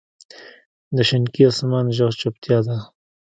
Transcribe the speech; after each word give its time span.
د 0.95 0.97
شینکي 1.09 1.43
اسمان 1.49 1.85
ږغ 1.97 2.11
چوپتیا 2.19 2.57
ده. 2.67 2.77